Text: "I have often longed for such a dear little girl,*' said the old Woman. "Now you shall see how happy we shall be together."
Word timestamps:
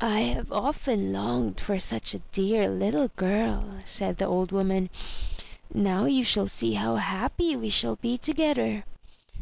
"I 0.00 0.20
have 0.20 0.50
often 0.50 1.12
longed 1.12 1.60
for 1.60 1.78
such 1.78 2.14
a 2.14 2.20
dear 2.32 2.66
little 2.66 3.08
girl,*' 3.16 3.80
said 3.84 4.16
the 4.16 4.24
old 4.24 4.50
Woman. 4.50 4.88
"Now 5.74 6.06
you 6.06 6.24
shall 6.24 6.48
see 6.48 6.72
how 6.72 6.96
happy 6.96 7.54
we 7.56 7.68
shall 7.68 7.96
be 7.96 8.16
together." 8.16 8.84